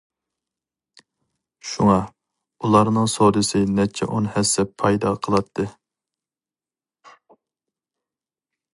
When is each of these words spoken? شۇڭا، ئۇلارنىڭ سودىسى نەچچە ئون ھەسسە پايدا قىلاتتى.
شۇڭا، 1.71 1.97
ئۇلارنىڭ 2.65 3.11
سودىسى 3.17 3.63
نەچچە 3.81 4.09
ئون 4.15 4.33
ھەسسە 4.39 4.67
پايدا 4.85 5.15
قىلاتتى. 5.27 5.69